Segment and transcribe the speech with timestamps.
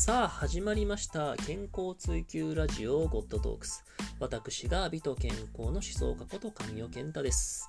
[0.00, 1.36] さあ始まりました。
[1.36, 3.84] 健康追求ラジオゴッドトークス。
[4.18, 7.68] 私が美と健康の思想家こと神尾健太です。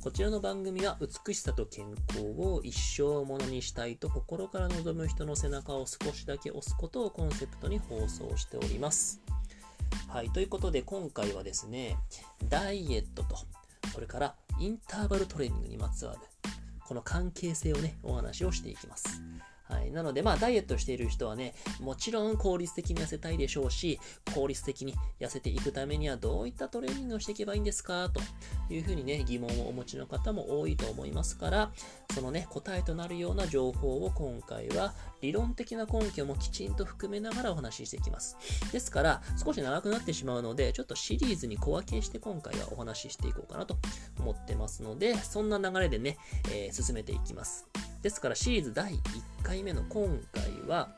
[0.00, 9.20] こちらの番組は美しさと健康を一生ものにしたいと心から望む人の背中を少しだけ押すことをコンセプトに放送しております。
[10.06, 11.96] はいということで今回はですね
[12.48, 13.36] ダイエットと
[13.92, 16.20] それからインターバルトレーニングにまつわる
[16.86, 19.20] この関係性をねお話をしていきます。
[19.68, 19.90] はい。
[19.90, 24.00] なので、まあ、ダイエットしている人はね、もちろん効率的に痩せたいでしょうし、
[24.34, 28.20] 効率的に痩せていくためにはどういったトレーニングをしていけばいいんですかと
[28.72, 31.70] いうふうにね、疑問をお持ちの方も多いと思いますから、
[32.14, 38.36] そのね、答えとなるような情報を今回は理論的な根拠もきちんと含めながらお話ししていきます。
[38.72, 43.76] ですから、少し長くなってしまうので、ちょっとシリーズに小分けして今回はお話ししていこうかなと
[44.18, 46.16] 思ってますので、そんな流れでね、
[46.50, 47.66] えー、進めていきます。
[48.02, 48.98] ですからシリーズ第1
[49.42, 50.90] 回目の今回は、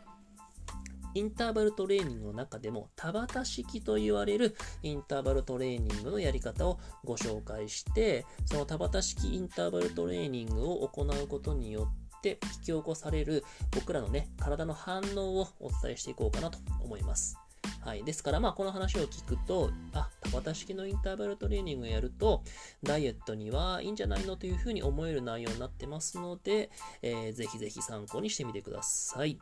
[1.14, 17.39] インターバルトレーニングの中でも田畑式と言われるインターバルトレーニングのやり方をご紹介してその田畑式インターバルトレーニングを行うことによって引き起こされる僕らのね体の反応をお伝えしていこうかなと思います。
[17.80, 18.04] はい。
[18.04, 22.42] ですから、まあ、この話を聞くと、あ、田畑式のインターバルトレーニングをやると、
[22.82, 26.70] ダイエットにはいいんじゃないのというふうに思える内容になってますので、
[27.02, 29.38] えー、ぜひぜひ参考にしてみてください。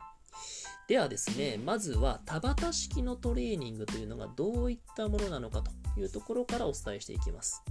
[0.87, 7.63] ではですね、まずは田畑式のトレーニングというのがどういったものなのかというところからお伝えしていきます。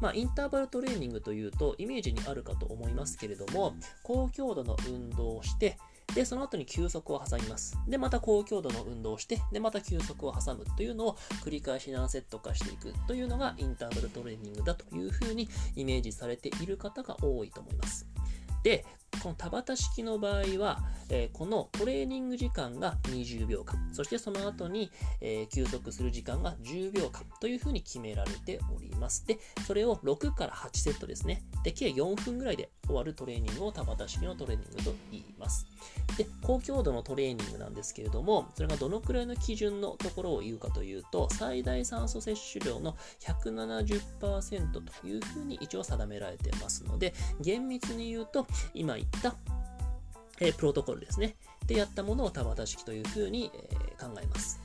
[0.00, 5.78] まあ、インターバルトレーニングというとイメージにあるかと思いますけれども、高強度の運動をして、
[6.16, 7.78] で、その後に休息を挟みます。
[7.86, 18.06] で、また高強度の運動をして、で、また休息を挟むというのを繰り返し何セット化していくというのがインターバルトレーニングだというふうにイメージされている方が多いと思います。
[18.62, 18.86] で、
[19.22, 24.90] この田畑式の場合は、えー、このトレーニング時間が20秒間、そしてその後に、
[25.20, 29.26] えー、休息する時間が10秒間というふうに決められております。
[29.26, 31.42] で、それを6から8セットですね。
[31.64, 35.66] で、計4分ぐらいで終わるトレーニングを田畑式のトレーニングと言います。
[36.16, 49.34] で、高強度のトレーニングなんですけれども、それがどのくらいの基準のところを言うかというと、最大酸素摂取量の170%というふうに一応定められてますので、厳密に言うと、今言った、
[50.40, 51.36] えー、プロトコルですね。
[51.66, 54.60] でやったものを田畑式というふうに、えー、考えます。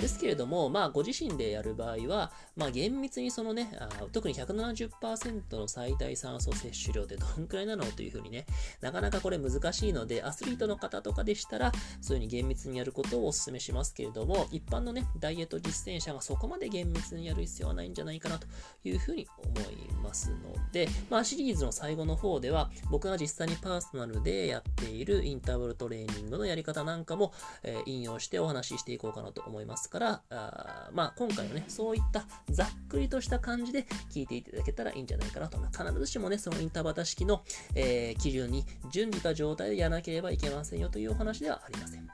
[0.00, 8.46] ですけれども、まあ、ご自身でやる場合は、まあ、厳密にそのね、あ特に170%の最大酸素摂取量ってどんくらいなのというふうにね、
[8.80, 18.46] なかなかこれ難しいので、アスリートの方とかでしたら、そういうふうに厳密にやることをお勧めしますけれども、一般のね、ダイエット実践者がそこまで厳密にやる必要はないんじゃないかなと
[18.84, 29.89] いうふうに思いますので、まあ、シリーズの最後の方では、僕が実際にパーソナルでやっているインターバルトレーニングのやり方なんかも、えー、引用してお話ししていこうかなと思います。
[29.90, 35.78] から、あまあ、今回はね、そういったざっくりとした感じで聞いていただけたらいいんじゃないかなとます。
[35.78, 37.42] 必ずしもね、そのインターバタ式の、
[37.74, 42.08] えー、基準に準じた状態でやらなければいけませんよというお話ではありません。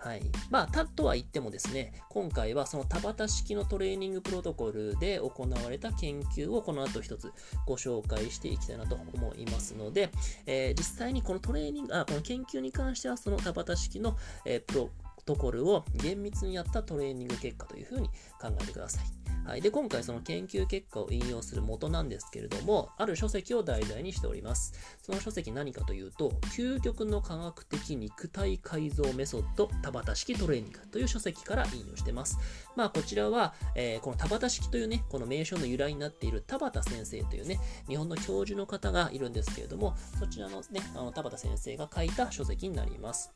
[0.00, 0.22] はい。
[0.48, 7.30] まあ、たとは言ってもですね、今回はその田畑式のトレーニングプロトコルで行われた研究をこの後一つ
[7.66, 10.10] ご紹介していきたいなと思いますので、
[10.46, 14.16] えー、実際にこのトレーニング、あ、この研究に関してはその田畑式の、
[14.46, 14.90] えー、プロ
[15.24, 18.08] トコルを厳密にやったトレーニング結果というふうに
[18.40, 19.20] 考えてください。
[19.44, 24.72] はい、で今回その研究結果を引用する元なんですけれども、ある書籍を題材にしております。
[25.02, 32.38] その書籍何かというと、究極の科学的肉体改造メソッド田畑式トレーニングという書籍から引用してます。
[32.76, 37.58] まあこちらは、えー、この田畑式というね、この名称の由来になっている田畑先生というね、
[37.88, 43.32] 日本の教授の方がいるんですけれども、そちらのね、あの田畑先生が書いた書籍になります。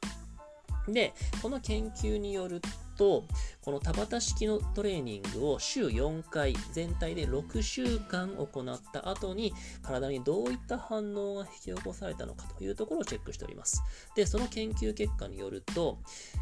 [0.88, 2.60] で、この研究による
[2.96, 3.24] と、
[3.62, 13.82] この田畑式のトレーニングを週4回、全体で6週間行った後に、体にどういった反応が引き起こされたのかというところをチェックしております。
[14.14, 15.98] で、その研究結果によると、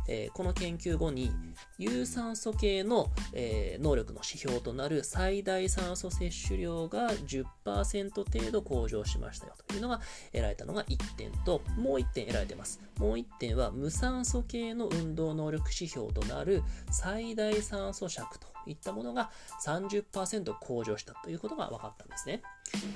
[0.08, 1.30] えー、この研究後に、
[1.78, 10.00] 有酸素系の、えー、能力の指標となる最大酸素摂取量が10%程度向上しましたよというのが
[10.32, 12.80] 得られたのが1点と、もう1点得られています。
[12.98, 19.30] もう1点は無酸素系の運動能力指標となるある最大酸素尺といったものが
[19.64, 22.42] 30%向上したということが分かったんですね。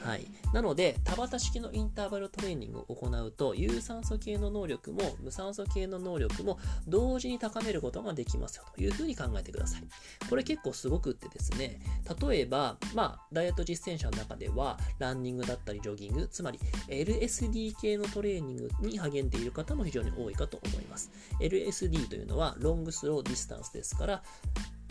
[0.02, 0.26] はい。
[0.52, 9.82] なので、田畑式のインターバルトレーニングを行うと、有酸素系の能力も無酸素系の能力も同時に高めることができますよというふうに考えてください。
[10.28, 11.80] これ結構すごくってですね、
[12.20, 16.58] 例えば、まあ、ダイエット実践者の中では、ランニングだったりジョギング、つまり
[16.88, 21.10] LSD 系のトレーニングに励んでいる方も非常に多いかと思います。
[21.40, 24.22] LSD というのは、ロングスローディスタンスですから、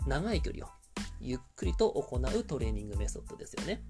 [0.06, 0.68] 長い距離を
[1.20, 3.82] ゆっくりと行うトレーニングメソッドですよね。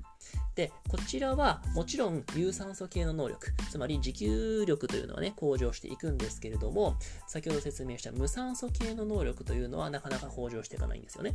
[0.54, 6.96] で、こちらはもちろん有酸素系の能力、つまり持久力というのはね、向上していくんですけれども、
[7.26, 11.34] 先ほど説明した無酸素系の能力というのはなかなか向上していかないんですよね。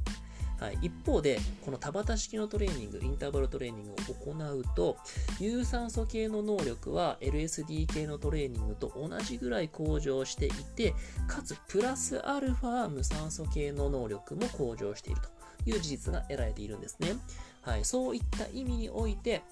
[0.60, 4.98] はい、一方で、この田畑式のトレーニング、インターバルトレーニングを行うと、
[5.40, 10.94] 有酸素系の能力は LSD 系のトレーニングと同じぐらい向上していて、
[11.28, 17.14] かつプラスアルファ無酸素系の能力も向上しているという事実が得られているんですね。
[17.62, 19.44] はい、そういった意味において、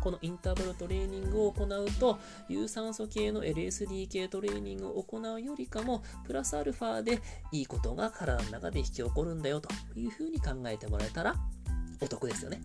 [0.00, 2.18] このインターバルトレーニングを行うと、
[2.48, 7.22] 有酸素系の LSD 系トレーニングを行うよりかも、プラスアルファで
[7.52, 11.36] いいことが体の中で引き起こるんだよというふうに考えてもらえたら
[12.02, 12.62] お得ですよね。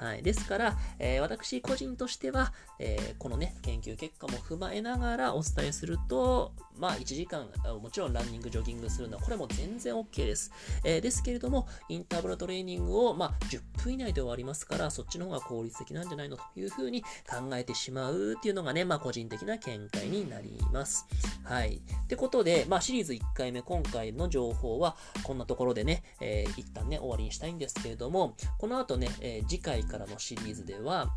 [0.00, 0.22] はい。
[0.22, 7.46] ですから、えー、私個人としては、えー、このね、研究結果も踏まえながらお伝えすると、まあ、1時間、
[7.82, 10.50] もちろんランニング、ジョギングするのは、これも全然 OK です。
[10.82, 21.06] えー、ですけれども、インターバルトレーニングを、まあ、10分以内で終わりますから、そっちの方が効率的なんじゃないのというふうに考えてしまうっていうのがね、まあ、個人的な見解になります。
[21.44, 21.82] はい。
[22.04, 31.14] ってことで、まあ、シリーズ1回目、今回の情報は、こんなところでね、えー、一旦ね、終わりにしたいんですけれども、この後ね、えー、次回からのシリーズでは、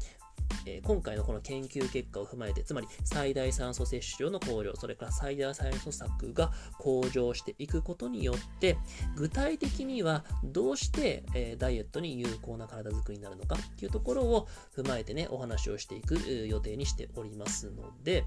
[0.66, 8.78] え、今回のこの研究結果を踏まえて、つまり最大酸素摂取量の向上、それから最大酸素策が向上していくことによって、
[9.16, 16.16] 具体的にはどうして、え、ダイエットに有効な体づくりになるのかっていうところを踏まえてね、お話をしていく
[16.48, 18.26] 予定にしておりますので、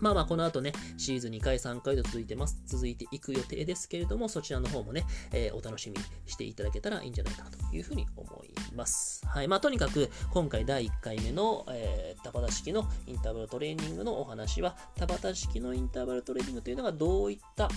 [0.00, 2.60] まあまあ、この後ね、シーズン2回、3回と続いてます。
[2.66, 9.26] 続いていく予定ですけれども、そちらの方もね、えー、お楽しみにしていただけたらいいんじゃないかなというふうに思います。
[9.26, 9.48] はい。
[9.48, 17.68] まあ、とにかく、今回第1回目の、えー、田畑式のインターバルトレーニングのお話は、田畑式のインターバルトレーニングというのがどういった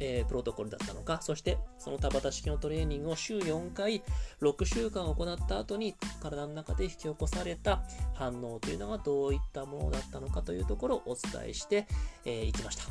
[0.00, 4.02] えー、プロトコルだったのか、そしてその田畑式のトレーニングを週4回、
[4.40, 7.82] 6週間行った後に体の中で引き起こされた
[8.14, 11.84] 反応というのがどういったものだったのかというところをお伝えしてい、
[12.24, 12.84] えー、きました。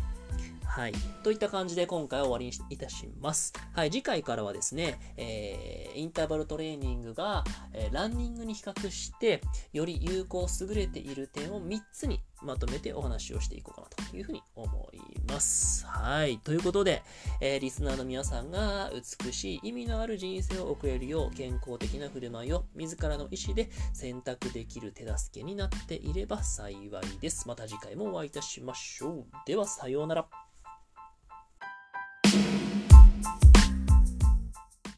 [0.70, 0.94] はい。
[1.24, 3.54] といった感じで今回は終わりにいたします。
[3.74, 3.92] はい。
[3.92, 9.42] 次回からはですね、えー、インターバルトレーニングが、えー、ランニングに比較して、
[9.74, 15.86] より有効、優れている点を3つにまとめてお話をしていこうかなというふうに思います。
[15.86, 16.38] はい。
[16.40, 17.04] ということで、
[17.42, 18.92] えー、リスナーの皆さんが
[19.24, 26.90] 美しい意味のある人生を送れるよう健康的な振る舞いを自らの意思で選択できる手助けになっていれば幸い
[27.20, 27.48] です。
[27.48, 29.26] また次回もお会いいたしましょう。
[29.46, 30.49] では、さようなら。